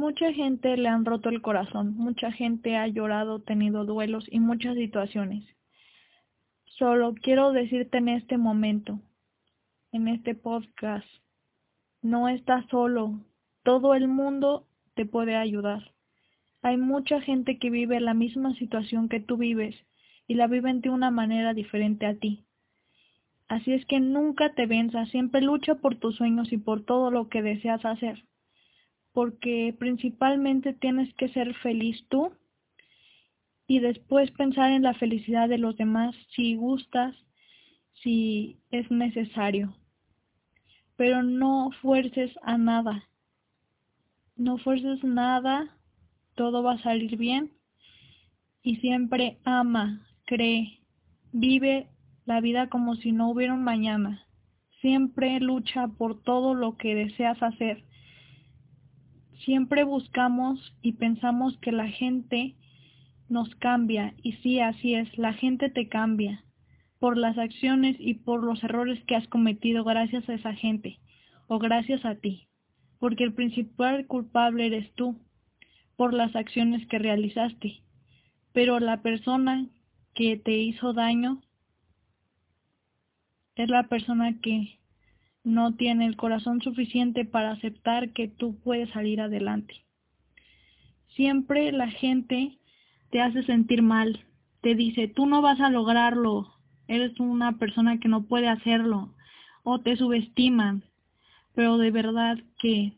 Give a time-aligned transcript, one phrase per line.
[0.00, 4.74] Mucha gente le han roto el corazón, mucha gente ha llorado, tenido duelos y muchas
[4.74, 5.44] situaciones.
[6.64, 8.98] Solo quiero decirte en este momento,
[9.92, 11.06] en este podcast,
[12.00, 13.20] no estás solo,
[13.62, 15.92] todo el mundo te puede ayudar.
[16.62, 19.76] Hay mucha gente que vive la misma situación que tú vives
[20.26, 22.46] y la viven de una manera diferente a ti.
[23.48, 27.28] Así es que nunca te venzas, siempre lucha por tus sueños y por todo lo
[27.28, 28.24] que deseas hacer,
[29.12, 32.32] porque principalmente tienes que ser feliz tú
[33.66, 37.14] y después pensar en la felicidad de los demás si gustas,
[38.02, 39.74] si es necesario.
[40.96, 43.04] Pero no fuerces a nada,
[44.36, 45.76] no fuerces nada,
[46.34, 47.52] todo va a salir bien
[48.62, 50.80] y siempre ama, cree,
[51.32, 51.88] vive
[52.26, 54.26] la vida como si no hubiera un mañana.
[54.80, 57.84] Siempre lucha por todo lo que deseas hacer.
[59.44, 62.56] Siempre buscamos y pensamos que la gente
[63.28, 64.14] nos cambia.
[64.22, 66.44] Y sí, así es, la gente te cambia
[66.98, 70.98] por las acciones y por los errores que has cometido gracias a esa gente
[71.46, 72.48] o gracias a ti,
[72.98, 75.18] porque el principal culpable eres tú
[75.96, 77.82] por las acciones que realizaste,
[78.52, 79.66] pero la persona
[80.14, 81.40] que te hizo daño
[83.56, 84.79] es la persona que
[85.44, 89.74] no tiene el corazón suficiente para aceptar que tú puedes salir adelante.
[91.16, 92.58] Siempre la gente
[93.10, 94.24] te hace sentir mal,
[94.60, 96.54] te dice, tú no vas a lograrlo,
[96.86, 99.14] eres una persona que no puede hacerlo,
[99.62, 100.84] o te subestiman,
[101.54, 102.92] pero de verdad que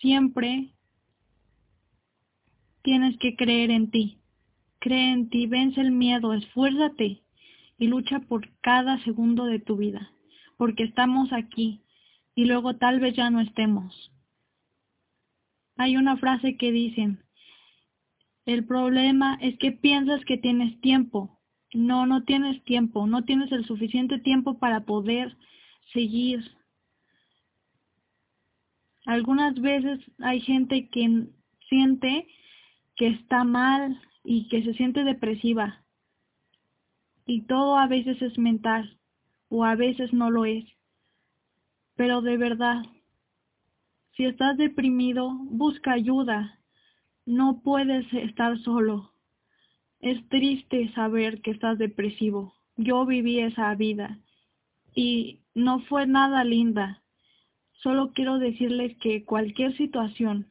[0.00, 0.72] siempre
[2.82, 4.18] tienes que creer en ti.
[4.80, 7.22] Cree en ti, vence el miedo, esfuérzate
[7.78, 10.10] y lucha por cada segundo de tu vida,
[10.58, 11.80] porque estamos aquí
[12.34, 14.12] y luego tal vez ya no estemos.
[15.76, 17.24] Hay una frase que dicen,
[18.44, 21.40] el problema es que piensas que tienes tiempo.
[21.72, 25.36] No, no tienes tiempo, no tienes el suficiente tiempo para poder
[25.92, 26.44] seguir.
[29.06, 31.28] Algunas veces hay gente que
[31.68, 32.26] siente
[32.96, 35.84] que está mal y que se siente depresiva,
[37.26, 38.97] y todo a veces es mental
[39.48, 40.64] o a veces no lo es.
[41.96, 42.82] Pero de verdad,
[44.16, 46.58] si estás deprimido, busca ayuda.
[47.24, 49.12] No puedes estar solo.
[50.00, 52.54] Es triste saber que estás depresivo.
[52.76, 54.18] Yo viví esa vida
[54.94, 57.02] y no fue nada linda.
[57.82, 60.46] Solo quiero decirles que cualquier situación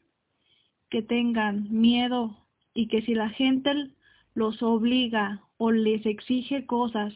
[0.89, 2.37] que tengan miedo
[2.73, 3.91] y que si la gente
[4.33, 7.13] los obliga o les exige cosas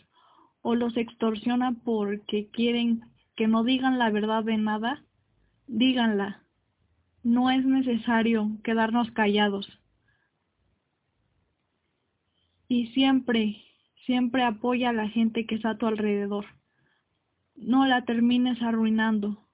[0.61, 3.01] o los extorsiona porque quieren
[3.35, 5.03] que no digan la verdad de nada,
[5.67, 6.43] díganla.
[7.23, 9.67] No es necesario quedarnos callados.
[12.67, 13.57] Y siempre,
[14.05, 16.45] siempre apoya a la gente que está a tu alrededor.
[17.55, 19.45] No la termines arruinando.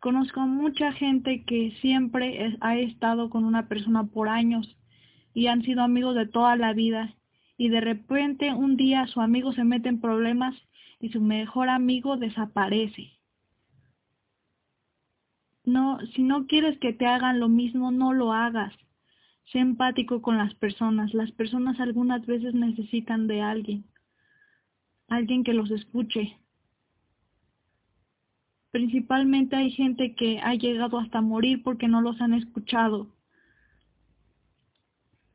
[0.00, 4.76] Conozco mucha gente que siempre ha estado con una persona por años
[5.32, 7.14] y han sido amigos de toda la vida
[7.56, 10.56] y de repente un día su amigo se mete en problemas
[11.00, 13.12] y su mejor amigo desaparece.
[15.64, 18.74] No, si no quieres que te hagan lo mismo, no lo hagas.
[19.44, 21.14] Sé empático con las personas.
[21.14, 23.84] Las personas algunas veces necesitan de alguien.
[25.08, 26.36] Alguien que los escuche.
[28.70, 33.14] Principalmente hay gente que ha llegado hasta morir porque no los han escuchado.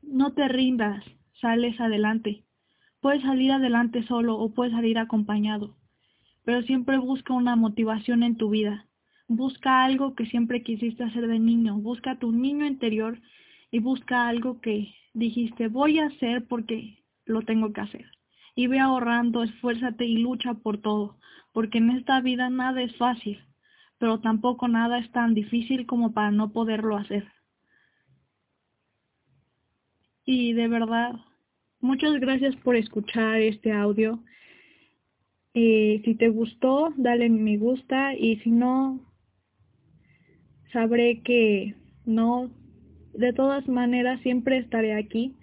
[0.02, 1.02] No te rindas
[1.40, 2.44] sales adelante.
[3.00, 5.76] Puedes salir adelante solo o puedes salir acompañado,
[6.44, 8.86] pero siempre busca una motivación en tu vida.
[9.26, 13.20] Busca algo que siempre quisiste hacer de niño, busca tu niño interior
[13.70, 18.06] y busca algo que dijiste voy a hacer porque lo tengo que hacer.
[18.54, 21.16] Y ve ahorrando, esfuérzate y lucha por todo,
[21.52, 23.38] porque en esta vida nada es fácil,
[23.98, 27.30] pero tampoco nada es tan difícil como para no poderlo hacer.
[30.24, 31.14] Y de verdad,
[31.82, 34.22] Muchas gracias por escuchar este audio.
[35.54, 39.00] Eh, si te gustó, dale me gusta y si no,
[40.74, 41.74] sabré que
[42.04, 42.50] no,
[43.14, 45.36] de todas maneras siempre estaré aquí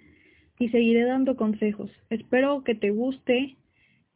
[0.60, 1.90] y seguiré dando consejos.
[2.08, 3.56] Espero que te guste,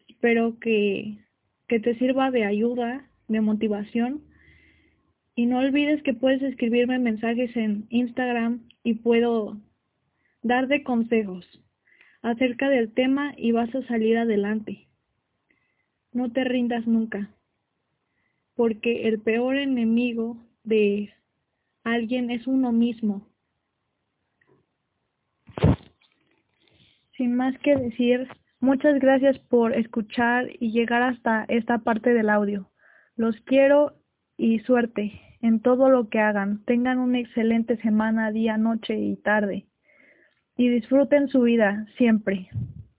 [0.07, 1.19] espero que,
[1.67, 4.23] que te sirva de ayuda, de motivación
[5.35, 9.61] y no olvides que puedes escribirme mensajes en Instagram y puedo
[10.45, 11.45] darte consejos
[12.23, 14.87] acerca del tema y vas a salir adelante.
[16.13, 17.31] No te rindas nunca,
[18.55, 21.13] porque el peor enemigo de
[21.85, 23.27] alguien es uno mismo.
[27.17, 28.29] Sin más que decir,
[28.61, 32.71] muchas gracias por escuchar y llegar hasta esta parte del audio.
[33.17, 33.95] Los quiero
[34.37, 36.65] y suerte en todo lo que hagan.
[36.65, 39.67] Tengan una excelente semana, día, noche y tarde.
[40.63, 42.49] Y disfruten su vida siempre.